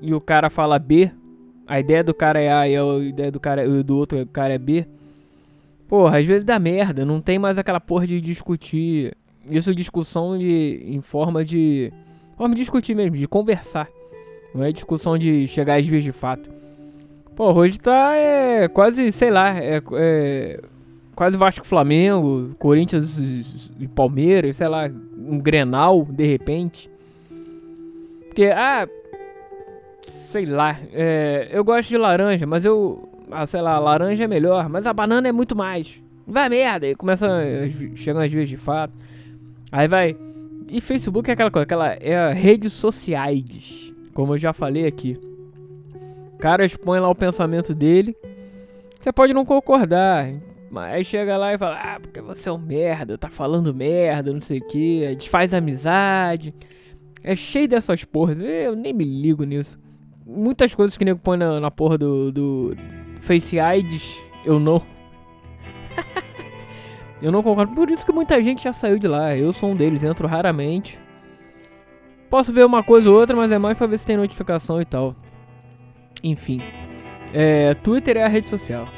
e 0.00 0.12
o 0.14 0.20
cara 0.20 0.50
fala 0.50 0.78
B, 0.78 1.10
a 1.66 1.80
ideia 1.80 2.04
do 2.04 2.14
cara 2.14 2.40
é 2.40 2.52
A 2.52 2.68
e 2.68 2.76
a 2.76 2.98
ideia 2.98 3.32
do 3.32 3.40
cara 3.40 3.66
do 3.82 3.96
outro 3.96 4.24
cara 4.26 4.54
é 4.54 4.58
B. 4.58 4.86
Porra, 5.88 6.18
às 6.18 6.26
vezes 6.26 6.44
dá 6.44 6.58
merda, 6.58 7.04
não 7.04 7.20
tem 7.20 7.38
mais 7.38 7.58
aquela 7.58 7.80
porra 7.80 8.06
de 8.06 8.20
discutir. 8.20 9.16
Isso 9.50 9.74
discussão 9.74 10.36
de, 10.36 10.82
em 10.84 11.00
forma 11.00 11.42
de. 11.42 11.90
Forma 12.36 12.54
de 12.54 12.60
discutir 12.60 12.94
mesmo, 12.94 13.16
de 13.16 13.26
conversar. 13.26 13.88
Não 14.54 14.62
é 14.62 14.70
discussão 14.70 15.16
de 15.16 15.48
chegar 15.48 15.78
às 15.78 15.86
vezes 15.86 16.04
de 16.04 16.12
fato. 16.12 16.50
Pô, 17.34 17.52
hoje 17.52 17.78
tá 17.78 18.14
é, 18.14 18.68
quase, 18.68 19.10
sei 19.12 19.30
lá, 19.30 19.58
é, 19.58 19.80
é 19.92 20.60
quase 21.14 21.36
Vasco 21.36 21.66
Flamengo, 21.66 22.54
Corinthians 22.58 23.18
e 23.78 23.88
Palmeiras, 23.88 24.56
sei 24.56 24.68
lá, 24.68 24.90
um 25.16 25.38
Grenal, 25.38 26.04
de 26.04 26.26
repente. 26.26 26.90
Porque, 28.26 28.46
ah, 28.46 28.88
sei 30.02 30.46
lá, 30.46 30.78
é, 30.92 31.48
eu 31.50 31.64
gosto 31.64 31.88
de 31.88 31.96
laranja, 31.96 32.46
mas 32.46 32.64
eu, 32.64 33.08
ah, 33.30 33.46
sei 33.46 33.60
lá, 33.60 33.78
laranja 33.78 34.24
é 34.24 34.28
melhor, 34.28 34.68
mas 34.68 34.86
a 34.86 34.92
banana 34.92 35.28
é 35.28 35.32
muito 35.32 35.56
mais. 35.56 36.00
Vai 36.26 36.48
merda, 36.48 36.86
aí 36.86 36.94
começa, 36.94 37.26
chegam 37.94 38.20
as 38.20 38.32
vezes 38.32 38.50
de 38.50 38.56
fato. 38.56 38.92
Aí 39.72 39.88
vai, 39.88 40.16
e 40.68 40.80
Facebook 40.80 41.30
é 41.30 41.32
aquela 41.32 41.50
coisa, 41.50 41.64
aquela, 41.64 41.92
é 41.94 42.32
redes 42.32 42.72
sociais, 42.72 43.90
como 44.12 44.34
eu 44.34 44.38
já 44.38 44.52
falei 44.52 44.86
aqui. 44.86 45.14
O 46.34 46.38
cara 46.38 46.64
expõe 46.64 47.00
lá 47.00 47.08
o 47.08 47.14
pensamento 47.14 47.74
dele, 47.74 48.14
você 49.00 49.12
pode 49.12 49.32
não 49.32 49.44
concordar, 49.44 50.30
mas 50.70 50.94
aí 50.94 51.04
chega 51.04 51.36
lá 51.36 51.54
e 51.54 51.58
fala, 51.58 51.76
ah, 51.76 52.00
porque 52.00 52.20
você 52.20 52.48
é 52.48 52.52
um 52.52 52.58
merda, 52.58 53.16
tá 53.16 53.30
falando 53.30 53.74
merda, 53.74 54.32
não 54.32 54.40
sei 54.40 54.58
o 54.58 54.66
que, 54.66 55.14
desfaz 55.16 55.54
amizade. 55.54 56.54
É 57.22 57.34
cheio 57.34 57.68
dessas 57.68 58.04
porras, 58.04 58.38
eu 58.40 58.76
nem 58.76 58.92
me 58.92 59.04
ligo 59.04 59.44
nisso. 59.44 59.78
Muitas 60.26 60.74
coisas 60.74 60.96
que 60.96 61.04
o 61.04 61.06
nego 61.06 61.18
põe 61.18 61.38
na, 61.38 61.58
na 61.58 61.70
porra 61.70 61.96
do, 61.96 62.30
do 62.30 62.76
Face 63.20 63.58
AIDS, 63.58 64.18
eu 64.44 64.58
não. 64.58 64.82
eu 67.20 67.32
não 67.32 67.42
concordo. 67.42 67.74
Por 67.74 67.90
isso 67.90 68.04
que 68.04 68.12
muita 68.12 68.42
gente 68.42 68.64
já 68.64 68.72
saiu 68.72 68.98
de 68.98 69.08
lá. 69.08 69.36
Eu 69.36 69.52
sou 69.52 69.70
um 69.70 69.76
deles, 69.76 70.04
entro 70.04 70.26
raramente. 70.26 70.98
Posso 72.30 72.52
ver 72.52 72.64
uma 72.64 72.82
coisa 72.82 73.10
ou 73.10 73.18
outra, 73.18 73.34
mas 73.34 73.50
é 73.50 73.58
mais 73.58 73.76
pra 73.76 73.86
ver 73.86 73.98
se 73.98 74.06
tem 74.06 74.16
notificação 74.16 74.80
e 74.80 74.84
tal. 74.84 75.14
Enfim. 76.22 76.62
É, 77.32 77.74
Twitter 77.74 78.16
é 78.16 78.24
a 78.24 78.28
rede 78.28 78.46
social. 78.46 78.88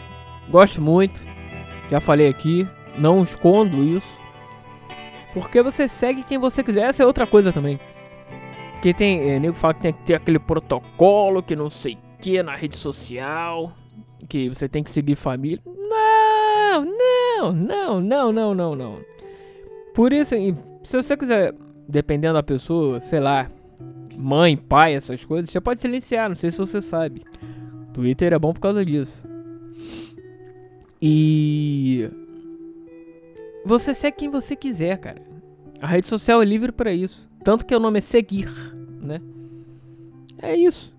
Gosto 0.50 0.80
muito. 0.80 1.20
Já 1.90 2.00
falei 2.00 2.28
aqui, 2.28 2.66
não 2.98 3.22
escondo 3.22 3.82
isso. 3.82 4.18
Porque 5.32 5.62
você 5.62 5.86
segue 5.86 6.22
quem 6.22 6.38
você 6.38 6.62
quiser. 6.62 6.88
Essa 6.88 7.02
é 7.02 7.06
outra 7.06 7.26
coisa 7.26 7.52
também. 7.52 7.78
Porque 8.72 8.92
tem. 8.92 9.30
É, 9.30 9.38
nego 9.38 9.54
fala 9.54 9.74
que 9.74 9.80
tem 9.80 9.92
que 9.92 10.02
ter 10.02 10.14
aquele 10.14 10.38
protocolo 10.38 11.42
que 11.42 11.54
não 11.54 11.70
sei 11.70 11.98
que 12.20 12.42
na 12.42 12.54
rede 12.54 12.76
social. 12.76 13.72
Que 14.30 14.48
você 14.48 14.68
tem 14.68 14.82
que 14.82 14.90
seguir 14.90 15.16
família. 15.16 15.60
Não, 15.66 16.84
não, 16.84 17.52
não, 17.52 18.00
não, 18.00 18.32
não, 18.32 18.54
não, 18.54 18.76
não. 18.76 18.98
Por 19.92 20.12
isso, 20.12 20.34
se 20.84 20.96
você 20.96 21.16
quiser, 21.16 21.52
dependendo 21.88 22.34
da 22.34 22.42
pessoa, 22.42 23.00
sei 23.00 23.18
lá, 23.20 23.48
mãe, 24.16 24.56
pai, 24.56 24.94
essas 24.94 25.24
coisas, 25.24 25.50
você 25.50 25.60
pode 25.60 25.80
silenciar, 25.80 26.28
não 26.28 26.36
sei 26.36 26.50
se 26.50 26.58
você 26.58 26.80
sabe. 26.80 27.22
Twitter 27.92 28.32
é 28.32 28.38
bom 28.38 28.52
por 28.52 28.60
causa 28.60 28.84
disso. 28.84 29.28
E 31.02 32.08
você 33.64 33.92
segue 33.92 34.18
quem 34.18 34.30
você 34.30 34.54
quiser, 34.54 34.96
cara. 34.98 35.20
A 35.80 35.86
rede 35.86 36.06
social 36.06 36.40
é 36.40 36.44
livre 36.44 36.70
para 36.70 36.92
isso. 36.92 37.28
Tanto 37.42 37.66
que 37.66 37.74
o 37.74 37.80
nome 37.80 37.98
é 37.98 38.00
seguir, 38.00 38.48
né? 39.00 39.20
É 40.38 40.54
isso. 40.54 40.94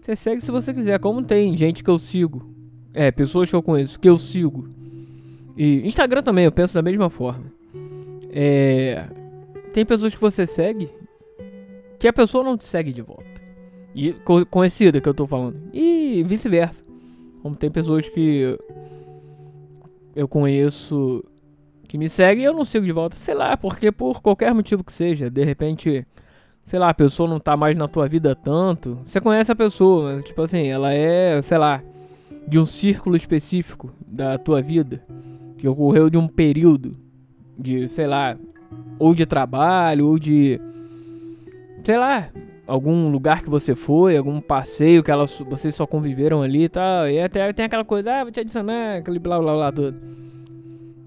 Você 0.00 0.16
segue 0.16 0.40
se 0.40 0.50
você 0.50 0.72
quiser. 0.72 0.98
Como 0.98 1.22
tem 1.22 1.56
gente 1.56 1.84
que 1.84 1.90
eu 1.90 1.98
sigo. 1.98 2.49
É, 2.92 3.10
pessoas 3.10 3.48
que 3.48 3.56
eu 3.56 3.62
conheço, 3.62 3.98
que 3.98 4.08
eu 4.08 4.16
sigo. 4.16 4.68
E 5.56 5.86
Instagram 5.86 6.22
também, 6.22 6.44
eu 6.44 6.52
penso 6.52 6.74
da 6.74 6.82
mesma 6.82 7.10
forma. 7.10 7.46
É. 8.30 9.06
Tem 9.72 9.84
pessoas 9.84 10.14
que 10.14 10.20
você 10.20 10.46
segue 10.46 10.88
que 11.98 12.08
a 12.08 12.12
pessoa 12.12 12.42
não 12.42 12.56
te 12.56 12.64
segue 12.64 12.92
de 12.92 13.02
volta. 13.02 13.24
E 13.94 14.14
conhecida 14.50 15.00
que 15.00 15.08
eu 15.08 15.14
tô 15.14 15.26
falando. 15.26 15.60
E 15.72 16.24
vice-versa. 16.26 16.82
Como 17.42 17.54
tem 17.54 17.70
pessoas 17.70 18.08
que 18.08 18.58
eu 20.14 20.26
conheço 20.26 21.24
que 21.86 21.98
me 21.98 22.08
segue 22.08 22.42
e 22.42 22.44
eu 22.44 22.54
não 22.54 22.64
sigo 22.64 22.86
de 22.86 22.92
volta. 22.92 23.16
Sei 23.16 23.34
lá, 23.34 23.56
porque 23.56 23.92
por 23.92 24.22
qualquer 24.22 24.54
motivo 24.54 24.82
que 24.82 24.92
seja, 24.92 25.28
de 25.28 25.44
repente, 25.44 26.06
sei 26.64 26.78
lá, 26.78 26.88
a 26.88 26.94
pessoa 26.94 27.28
não 27.28 27.40
tá 27.40 27.56
mais 27.56 27.76
na 27.76 27.88
tua 27.88 28.08
vida 28.08 28.34
tanto. 28.34 28.98
Você 29.04 29.20
conhece 29.20 29.52
a 29.52 29.56
pessoa, 29.56 30.14
mas 30.14 30.24
tipo 30.24 30.40
assim, 30.40 30.68
ela 30.68 30.94
é, 30.94 31.42
sei 31.42 31.58
lá, 31.58 31.82
de 32.50 32.58
um 32.58 32.66
círculo 32.66 33.16
específico 33.16 33.90
da 34.06 34.36
tua 34.36 34.60
vida 34.60 35.02
que 35.56 35.68
ocorreu 35.68 36.10
de 36.10 36.18
um 36.18 36.26
período 36.26 36.96
de, 37.56 37.86
sei 37.88 38.06
lá, 38.06 38.36
ou 38.98 39.14
de 39.14 39.24
trabalho, 39.24 40.08
ou 40.08 40.18
de 40.18 40.60
sei 41.84 41.96
lá, 41.96 42.30
algum 42.66 43.10
lugar 43.10 43.42
que 43.42 43.50
você 43.50 43.74
foi, 43.74 44.16
algum 44.16 44.40
passeio 44.40 45.02
que 45.02 45.10
vocês 45.44 45.74
só 45.74 45.86
conviveram 45.86 46.42
ali 46.42 46.64
e 46.64 46.68
tal. 46.68 47.08
E 47.08 47.20
até 47.20 47.52
tem 47.52 47.66
aquela 47.66 47.84
coisa, 47.84 48.12
ah, 48.12 48.22
vou 48.24 48.32
te 48.32 48.40
adicionar, 48.40 48.98
aquele 48.98 49.18
blá 49.18 49.38
blá 49.38 49.54
blá 49.54 49.72
tudo. 49.72 49.98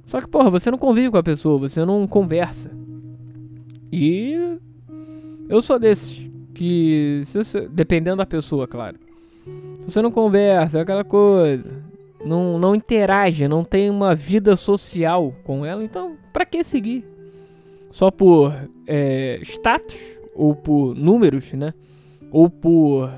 Só 0.06 0.20
que, 0.20 0.28
porra, 0.28 0.50
você 0.50 0.70
não 0.70 0.78
convive 0.78 1.12
com 1.12 1.18
a 1.18 1.24
pessoa, 1.24 1.58
você 1.58 1.86
não 1.86 2.08
conversa. 2.08 2.72
E 3.92 4.58
eu 5.50 5.62
sou 5.62 5.80
desses 5.80 6.30
que, 6.54 7.22
dependendo 7.72 8.18
da 8.18 8.26
pessoa, 8.26 8.68
claro. 8.68 8.98
Você 9.86 10.02
não 10.02 10.12
conversa, 10.12 10.80
é 10.80 10.82
aquela 10.82 11.04
coisa, 11.04 11.84
não, 12.24 12.58
não 12.58 12.74
interage, 12.76 13.48
não 13.48 13.64
tem 13.64 13.90
uma 13.90 14.16
vida 14.16 14.56
social 14.56 15.34
com 15.44 15.66
ela, 15.66 15.84
então 15.84 16.16
pra 16.32 16.46
que 16.46 16.64
seguir? 16.64 17.06
Só 17.92 18.10
por 18.10 18.54
é, 18.88 19.40
status? 19.44 20.14
ou 20.36 20.56
por 20.56 20.96
números, 20.96 21.52
né? 21.54 21.74
Ou 22.32 22.50
por 22.50 23.12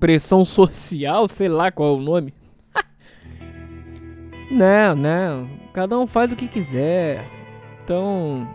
pressão 0.00 0.44
social, 0.44 1.28
sei 1.28 1.48
lá 1.48 1.70
qual 1.70 1.94
é 1.94 1.96
o 1.98 2.00
nome. 2.00 2.34
não, 4.50 4.94
não. 4.94 5.50
Cada 5.72 5.98
um 5.98 6.06
faz 6.06 6.32
o 6.32 6.36
que 6.36 6.48
quiser. 6.48 7.24
Então. 7.84 8.48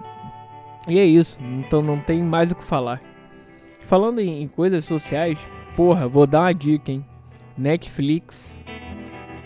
E 0.88 1.00
é 1.00 1.06
isso. 1.06 1.38
Então 1.42 1.82
não 1.82 2.00
tem 2.00 2.24
mais 2.24 2.52
o 2.52 2.56
que 2.56 2.64
falar. 2.64 3.02
Falando 3.82 4.20
em 4.20 4.48
coisas 4.48 4.86
sociais, 4.86 5.38
porra, 5.76 6.08
vou 6.08 6.26
dar 6.26 6.42
uma 6.42 6.54
dica, 6.54 6.92
hein? 6.92 7.06
Netflix. 7.58 8.64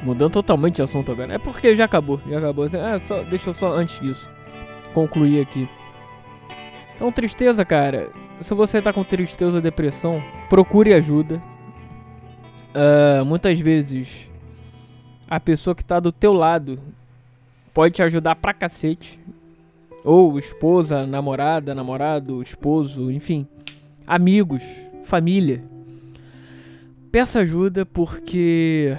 Mudando 0.03 0.33
totalmente 0.33 0.75
de 0.75 0.81
assunto 0.81 1.11
agora. 1.11 1.33
É 1.33 1.37
porque 1.37 1.75
já 1.75 1.85
acabou. 1.85 2.21
Já 2.29 2.37
acabou. 2.37 2.65
Ah, 2.65 2.99
só, 3.01 3.23
deixa 3.23 3.49
eu 3.49 3.53
só 3.53 3.73
antes 3.73 3.99
disso. 3.99 4.29
concluir 4.93 5.41
aqui. 5.41 5.69
Então, 6.95 7.11
tristeza, 7.11 7.63
cara. 7.65 8.09
Se 8.41 8.53
você 8.53 8.81
tá 8.81 8.93
com 8.93 9.03
tristeza 9.03 9.55
ou 9.55 9.61
depressão, 9.61 10.23
procure 10.49 10.93
ajuda. 10.93 11.41
Uh, 12.73 13.25
muitas 13.25 13.59
vezes, 13.59 14.29
a 15.27 15.39
pessoa 15.39 15.75
que 15.75 15.83
tá 15.83 15.99
do 15.99 16.11
teu 16.11 16.33
lado 16.33 16.79
pode 17.73 17.95
te 17.95 18.03
ajudar 18.03 18.35
pra 18.35 18.53
cacete. 18.53 19.19
Ou 20.03 20.39
esposa, 20.39 21.05
namorada, 21.05 21.75
namorado, 21.75 22.41
esposo, 22.41 23.11
enfim. 23.11 23.47
Amigos, 24.05 24.63
família. 25.03 25.63
Peça 27.11 27.39
ajuda 27.39 27.85
porque 27.85 28.93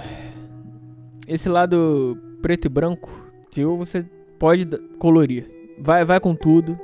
esse 1.27 1.47
lado 1.47 2.17
preto 2.41 2.65
e 2.65 2.69
branco 2.69 3.09
teu 3.51 3.77
você 3.77 4.05
pode 4.37 4.65
colorir. 4.97 5.49
Vai, 5.77 6.03
vai 6.03 6.19
com 6.19 6.35
tudo. 6.35 6.79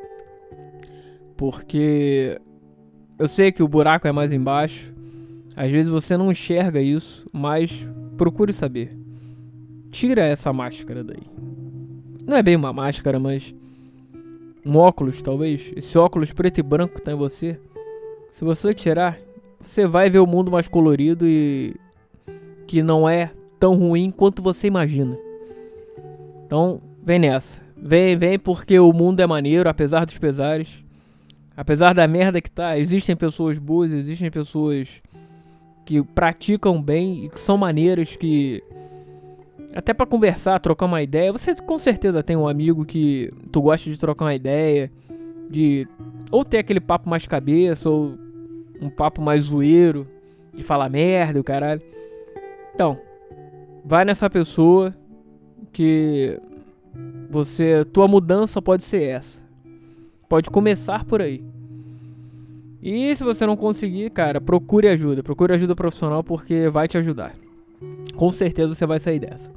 Porque 1.36 2.40
eu 3.18 3.28
sei 3.28 3.52
que 3.52 3.64
o 3.64 3.68
buraco 3.68 4.08
é 4.08 4.12
mais 4.12 4.32
embaixo. 4.32 4.94
Às 5.56 5.72
vezes 5.72 5.90
você 5.90 6.18
não 6.18 6.32
enxerga 6.32 6.82
isso, 6.82 7.28
mas 7.32 7.88
procure 8.18 8.54
saber. 8.54 8.96
Tira 9.90 10.22
essa 10.22 10.52
máscara 10.52 11.04
daí. 11.04 11.24
Não 12.26 12.36
é 12.36 12.44
bem 12.44 12.56
uma 12.56 12.74
máscara, 12.74 13.20
mas 13.20 13.54
um 14.66 14.78
óculos, 14.78 15.22
talvez. 15.22 15.72
Esse 15.76 15.98
óculos 15.98 16.34
preto 16.34 16.60
e 16.60 16.64
branco 16.64 16.96
que 16.96 17.02
tá 17.02 17.12
em 17.12 17.18
você. 17.18 17.60
Se 18.34 18.44
você 18.44 18.74
tirar, 18.74 19.18
você 19.68 19.88
vai 19.88 20.10
ver 20.10 20.20
o 20.20 20.28
mundo 20.28 20.52
mais 20.52 20.68
colorido 20.68 21.28
e 21.28 21.76
que 22.68 22.82
não 22.82 23.08
é 23.08 23.32
tão 23.60 23.76
ruim 23.76 24.12
quanto 24.12 24.42
você 24.42 24.68
imagina. 24.68 25.18
Então, 26.46 26.82
vem 27.04 27.20
nessa. 27.20 27.62
Vem, 27.76 28.16
vem 28.16 28.40
porque 28.40 28.80
o 28.80 28.92
mundo 28.94 29.20
é 29.20 29.28
maneiro, 29.28 29.70
apesar 29.70 30.06
dos 30.06 30.18
pesares. 30.18 30.84
Apesar 31.56 31.94
da 31.94 32.08
merda 32.08 32.42
que 32.42 32.52
tá, 32.52 32.78
existem 32.78 33.16
pessoas 33.16 33.58
boas, 33.58 33.92
existem 33.92 34.30
pessoas 34.30 35.02
que 35.86 36.02
praticam 36.04 36.82
bem 36.82 37.26
e 37.26 37.30
que 37.30 37.40
são 37.40 37.58
maneiras 37.58 38.16
que 38.16 38.62
até 39.74 39.94
para 39.94 40.06
conversar, 40.06 40.60
trocar 40.60 40.86
uma 40.86 41.02
ideia. 41.02 41.32
Você 41.32 41.54
com 41.56 41.78
certeza 41.78 42.24
tem 42.24 42.36
um 42.36 42.48
amigo 42.48 42.86
que 42.86 43.32
tu 43.52 43.62
gosta 43.62 43.90
de 43.90 43.98
trocar 43.98 44.26
uma 44.26 44.36
ideia, 44.36 44.92
de 45.50 45.88
ou 46.32 46.44
ter 46.44 46.60
aquele 46.60 46.80
papo 46.80 47.10
mais 47.10 47.28
cabeça, 47.28 47.90
ou 47.90 48.18
um 48.82 48.90
papo 48.90 49.22
mais 49.22 49.44
zoeiro, 49.44 50.08
de 50.54 50.64
falar 50.64 50.90
merda, 50.90 51.40
o 51.40 51.44
caralho. 51.44 51.82
Então, 52.74 53.00
vai 53.84 54.06
nessa 54.06 54.30
pessoa 54.30 54.94
que 55.72 56.40
você, 57.30 57.86
tua 57.86 58.08
mudança 58.08 58.62
pode 58.62 58.84
ser 58.84 59.04
essa. 59.04 59.44
Pode 60.28 60.50
começar 60.50 61.06
por 61.06 61.22
aí. 61.22 61.44
E 62.82 63.16
se 63.16 63.24
você 63.24 63.46
não 63.46 63.58
conseguir, 63.58 64.10
cara, 64.12 64.40
procure 64.40 64.88
ajuda. 64.88 65.24
Procure 65.24 65.54
ajuda 65.54 65.76
profissional 65.76 66.24
porque 66.24 66.70
vai 66.70 66.88
te 66.88 66.98
ajudar. 66.98 67.34
Com 68.16 68.32
certeza 68.32 68.74
você 68.74 68.86
vai 68.86 69.00
sair 69.00 69.20
dessa. 69.20 69.50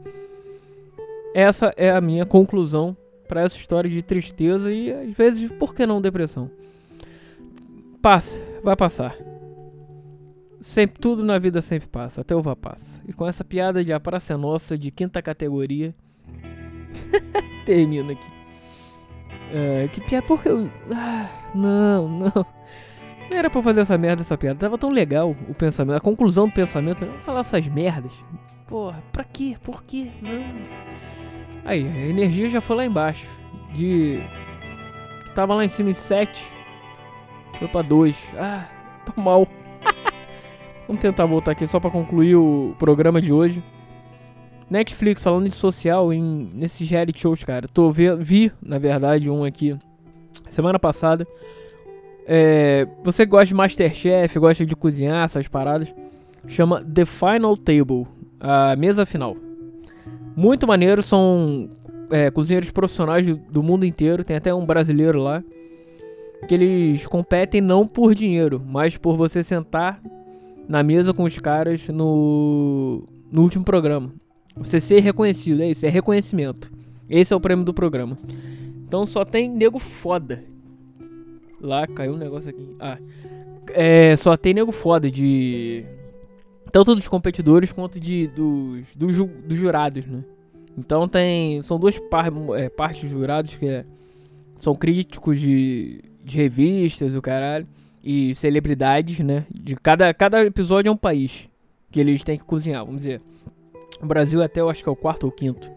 Essa 1.34 1.72
é 1.76 1.90
a 1.90 2.00
minha 2.00 2.26
conclusão 2.26 2.96
para 3.28 3.42
essa 3.42 3.56
história 3.56 3.88
de 3.88 4.02
tristeza 4.02 4.72
e 4.72 4.90
às 4.90 5.16
vezes, 5.16 5.50
por 5.52 5.74
que 5.74 5.86
não 5.86 6.00
depressão? 6.00 6.50
Passa, 8.00 8.40
vai 8.62 8.76
passar. 8.76 9.16
Sempre, 10.60 11.00
tudo 11.00 11.24
na 11.24 11.38
vida 11.38 11.62
sempre 11.62 11.88
passa, 11.88 12.20
até 12.20 12.34
o 12.34 12.42
vá 12.42 12.56
passa. 12.56 13.02
E 13.06 13.12
com 13.12 13.26
essa 13.26 13.44
piada 13.44 13.84
de 13.84 13.92
a 13.92 14.00
praça 14.00 14.34
é 14.34 14.36
nossa 14.36 14.76
de 14.76 14.90
quinta 14.90 15.22
categoria, 15.22 15.94
termina 17.64 18.12
aqui. 18.12 18.38
É, 19.52 19.88
que 19.88 20.00
piada, 20.00 20.26
porque 20.26 20.48
eu. 20.48 20.68
Ah, 20.92 21.28
não, 21.54 22.08
não. 22.08 22.46
Não 23.30 23.36
era 23.36 23.50
pra 23.50 23.62
fazer 23.62 23.80
essa 23.80 23.96
merda, 23.98 24.22
essa 24.22 24.36
piada. 24.36 24.58
Tava 24.58 24.78
tão 24.78 24.90
legal 24.90 25.36
o 25.48 25.54
pensamento, 25.54 25.96
a 25.96 26.00
conclusão 26.00 26.48
do 26.48 26.54
pensamento. 26.54 27.04
Não 27.04 27.18
falar 27.20 27.40
essas 27.40 27.66
merdas. 27.66 28.12
Porra, 28.66 29.02
pra 29.12 29.24
quê? 29.24 29.56
Por 29.62 29.82
quê? 29.84 30.08
Não. 30.20 30.44
Aí, 31.64 31.86
a 31.86 32.06
energia 32.06 32.48
já 32.48 32.60
foi 32.60 32.76
lá 32.76 32.84
embaixo. 32.84 33.28
De. 33.74 34.20
Tava 35.34 35.54
lá 35.54 35.64
em 35.64 35.68
cima 35.68 35.90
em 35.90 35.94
7. 35.94 36.57
Foi 37.58 37.68
pra 37.68 37.82
2. 37.82 38.16
Ah, 38.36 38.68
tô 39.04 39.20
mal. 39.20 39.46
Vamos 40.86 41.02
tentar 41.02 41.26
voltar 41.26 41.52
aqui 41.52 41.66
só 41.66 41.80
pra 41.80 41.90
concluir 41.90 42.36
o 42.36 42.74
programa 42.78 43.20
de 43.20 43.32
hoje. 43.32 43.62
Netflix 44.70 45.22
falando 45.22 45.48
de 45.48 45.54
social 45.54 46.12
em 46.12 46.48
nesses 46.54 46.88
reality 46.88 47.20
shows, 47.20 47.42
cara. 47.42 47.66
Tô 47.68 47.90
vi, 47.90 48.14
vi, 48.16 48.52
na 48.62 48.78
verdade, 48.78 49.30
um 49.30 49.44
aqui 49.44 49.76
semana 50.48 50.78
passada. 50.78 51.26
É, 52.26 52.86
você 53.02 53.24
gosta 53.24 53.46
de 53.46 53.54
Masterchef, 53.54 54.38
gosta 54.38 54.66
de 54.66 54.76
cozinhar, 54.76 55.24
essas 55.24 55.48
paradas. 55.48 55.92
Chama 56.46 56.84
The 56.84 57.04
Final 57.04 57.56
Table, 57.56 58.06
a 58.38 58.76
mesa 58.76 59.06
final. 59.06 59.36
Muito 60.36 60.66
maneiro, 60.66 61.02
são 61.02 61.68
é, 62.10 62.30
cozinheiros 62.30 62.70
profissionais 62.70 63.26
do 63.26 63.62
mundo 63.62 63.84
inteiro. 63.84 64.22
Tem 64.22 64.36
até 64.36 64.54
um 64.54 64.64
brasileiro 64.64 65.20
lá. 65.20 65.42
Que 66.48 66.54
eles 66.54 67.06
competem 67.06 67.60
não 67.60 67.86
por 67.86 68.14
dinheiro, 68.14 68.60
mas 68.66 68.96
por 68.96 69.16
você 69.16 69.42
sentar 69.42 70.02
na 70.66 70.82
mesa 70.82 71.12
com 71.14 71.24
os 71.24 71.38
caras 71.38 71.86
no, 71.88 73.04
no 73.30 73.42
último 73.42 73.64
programa. 73.64 74.12
Você 74.56 74.80
ser 74.80 75.00
reconhecido, 75.00 75.62
é 75.62 75.70
isso, 75.70 75.86
é 75.86 75.88
reconhecimento. 75.88 76.72
Esse 77.08 77.32
é 77.32 77.36
o 77.36 77.40
prêmio 77.40 77.64
do 77.64 77.72
programa. 77.72 78.16
Então 78.86 79.06
só 79.06 79.24
tem 79.24 79.48
nego 79.48 79.78
foda. 79.78 80.42
Lá 81.60 81.86
caiu 81.86 82.14
um 82.14 82.18
negócio 82.18 82.50
aqui. 82.50 82.76
Ah. 82.80 82.98
É, 83.70 84.16
só 84.16 84.36
tem 84.36 84.54
nego 84.54 84.72
foda 84.72 85.10
de 85.10 85.84
tanto 86.72 86.94
dos 86.94 87.08
competidores 87.08 87.72
quanto 87.72 87.98
de, 87.98 88.26
dos, 88.28 88.94
dos, 88.94 89.16
dos 89.18 89.58
jurados, 89.58 90.06
né? 90.06 90.24
Então 90.76 91.08
tem. 91.08 91.62
São 91.62 91.78
duas 91.78 91.98
par, 91.98 92.30
é, 92.56 92.68
partes 92.68 93.02
dos 93.02 93.10
jurados 93.10 93.54
que 93.54 93.66
é, 93.66 93.84
são 94.56 94.74
críticos 94.74 95.40
de, 95.40 96.02
de 96.28 96.38
revistas, 96.38 97.14
o 97.16 97.22
caralho. 97.22 97.66
E 98.02 98.34
celebridades, 98.34 99.18
né? 99.18 99.44
De 99.50 99.74
cada, 99.74 100.12
cada 100.14 100.44
episódio 100.44 100.88
é 100.88 100.92
um 100.92 100.96
país 100.96 101.46
que 101.90 101.98
eles 101.98 102.22
têm 102.22 102.38
que 102.38 102.44
cozinhar, 102.44 102.84
vamos 102.84 103.02
dizer. 103.02 103.20
O 104.00 104.06
Brasil 104.06 104.42
até 104.42 104.60
eu 104.60 104.70
acho 104.70 104.82
que 104.82 104.88
é 104.88 104.92
o 104.92 104.96
quarto 104.96 105.24
ou 105.24 105.32
quinto. 105.32 105.70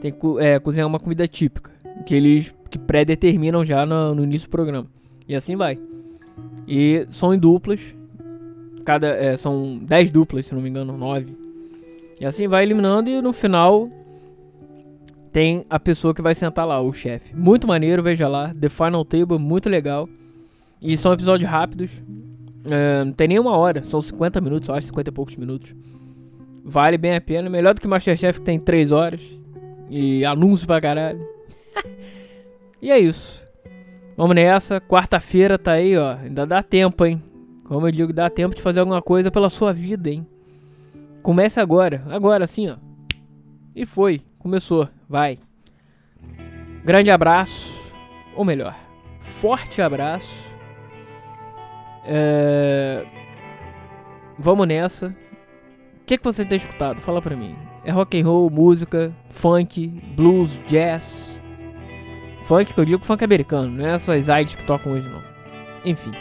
Tem 0.00 0.12
que 0.12 0.18
é, 0.38 0.58
cozinhar 0.58 0.86
uma 0.86 1.00
comida 1.00 1.26
típica. 1.26 1.70
Que 2.06 2.14
eles 2.14 2.54
que 2.70 2.78
pré-determinam 2.78 3.64
já 3.64 3.84
no, 3.84 4.14
no 4.14 4.24
início 4.24 4.48
do 4.48 4.52
programa. 4.52 4.86
E 5.28 5.34
assim 5.34 5.56
vai. 5.56 5.78
E 6.66 7.04
são 7.10 7.34
em 7.34 7.38
duplas 7.38 7.94
Cada, 8.84 9.08
é, 9.08 9.36
são 9.36 9.78
10 9.82 10.10
duplas, 10.10 10.46
se 10.46 10.54
não 10.54 10.62
me 10.62 10.68
engano, 10.68 10.96
9. 10.96 11.36
E 12.18 12.26
assim 12.26 12.48
vai 12.48 12.64
eliminando 12.64 13.08
e 13.08 13.20
no 13.20 13.32
final 13.32 13.88
tem 15.32 15.64
a 15.70 15.78
pessoa 15.78 16.14
que 16.14 16.22
vai 16.22 16.34
sentar 16.34 16.66
lá, 16.66 16.80
o 16.80 16.92
chefe. 16.92 17.36
Muito 17.36 17.66
maneiro, 17.66 18.02
veja 18.02 18.26
lá. 18.26 18.52
The 18.54 18.68
Final 18.68 19.04
Table, 19.04 19.38
muito 19.38 19.68
legal. 19.68 20.08
E 20.82 20.96
são 20.96 21.12
episódios 21.12 21.48
rápidos. 21.48 21.90
É, 22.64 23.04
não 23.04 23.12
tem 23.12 23.28
nem 23.28 23.38
uma 23.38 23.56
hora, 23.56 23.82
são 23.82 24.00
50 24.00 24.40
minutos, 24.40 24.68
eu 24.68 24.74
acho, 24.74 24.88
50 24.88 25.10
e 25.10 25.12
poucos 25.12 25.36
minutos. 25.36 25.74
Vale 26.64 26.98
bem 26.98 27.14
a 27.14 27.20
pena. 27.20 27.48
Melhor 27.48 27.74
do 27.74 27.80
que 27.80 27.88
Masterchef 27.88 28.40
que 28.40 28.44
tem 28.44 28.58
3 28.58 28.92
horas. 28.92 29.20
E 29.88 30.24
anúncio 30.24 30.66
pra 30.66 30.80
caralho. 30.80 31.20
e 32.80 32.90
é 32.90 32.98
isso. 32.98 33.46
Vamos 34.16 34.34
nessa. 34.34 34.80
Quarta-feira 34.80 35.58
tá 35.58 35.72
aí, 35.72 35.96
ó. 35.96 36.16
Ainda 36.16 36.46
dá 36.46 36.62
tempo, 36.62 37.04
hein? 37.04 37.22
Como 37.64 37.86
eu 37.86 37.92
digo, 37.92 38.12
dá 38.12 38.28
tempo 38.28 38.54
de 38.54 38.62
fazer 38.62 38.80
alguma 38.80 39.00
coisa 39.00 39.30
pela 39.30 39.48
sua 39.48 39.72
vida, 39.72 40.10
hein? 40.10 40.26
Comece 41.22 41.60
agora, 41.60 42.02
agora 42.10 42.44
assim, 42.44 42.68
ó. 42.68 42.76
E 43.74 43.86
foi, 43.86 44.20
começou, 44.38 44.88
vai. 45.10 45.38
Grande 46.84 47.10
abraço, 47.10 47.92
ou 48.36 48.44
melhor, 48.44 48.76
forte 49.18 49.82
abraço. 49.82 50.48
É... 52.04 53.04
Vamos 54.38 54.68
nessa. 54.68 55.08
O 55.08 56.04
que, 56.06 56.16
que 56.16 56.24
você 56.24 56.44
tem 56.44 56.56
escutado? 56.56 57.00
Fala 57.00 57.20
pra 57.20 57.36
mim. 57.36 57.56
É 57.84 57.90
rock 57.90 58.18
and 58.20 58.24
roll, 58.24 58.48
música, 58.48 59.12
funk, 59.30 59.88
blues, 60.14 60.62
jazz. 60.66 61.42
Funk 62.44 62.72
que 62.72 62.80
eu 62.80 62.84
digo 62.84 63.04
funk 63.04 63.22
americano, 63.24 63.70
não 63.70 63.86
é 63.86 63.94
essas 63.94 64.30
AIDS 64.30 64.54
que 64.54 64.64
tocam 64.64 64.92
hoje 64.92 65.08
não. 65.08 65.22
Enfim. 65.84 66.12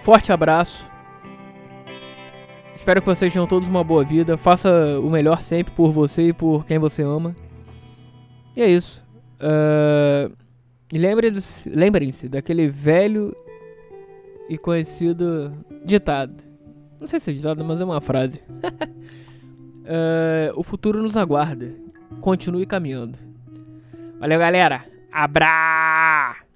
Forte 0.00 0.32
abraço. 0.32 0.88
Espero 2.80 3.02
que 3.02 3.06
vocês 3.06 3.30
tenham 3.30 3.46
todos 3.46 3.68
uma 3.68 3.84
boa 3.84 4.02
vida. 4.02 4.38
Faça 4.38 4.70
o 5.00 5.10
melhor 5.10 5.42
sempre 5.42 5.70
por 5.74 5.92
você 5.92 6.28
e 6.28 6.32
por 6.32 6.64
quem 6.64 6.78
você 6.78 7.02
ama. 7.02 7.36
E 8.56 8.62
é 8.62 8.70
isso. 8.70 9.06
Uh, 9.36 10.34
lembrem-se 10.90 11.68
lembrem 11.68 12.10
daquele 12.30 12.68
velho 12.68 13.36
e 14.48 14.56
conhecido 14.56 15.52
ditado. 15.84 16.42
Não 16.98 17.06
sei 17.06 17.20
se 17.20 17.30
é 17.30 17.34
ditado, 17.34 17.62
mas 17.62 17.82
é 17.82 17.84
uma 17.84 18.00
frase. 18.00 18.42
uh, 19.84 20.50
o 20.56 20.62
futuro 20.62 21.02
nos 21.02 21.18
aguarda. 21.18 21.74
Continue 22.22 22.64
caminhando. 22.64 23.18
Valeu, 24.18 24.38
galera. 24.38 24.86
Abra! 25.12 26.49